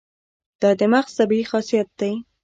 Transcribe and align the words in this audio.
دا 0.61 0.69
د 0.79 0.81
مغز 0.91 1.11
طبیعي 1.19 1.45
خاصیت 1.51 1.87
دی. 1.99 2.13